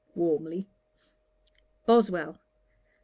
(warmly.) 0.15 0.67
BOSWELL. 1.85 2.39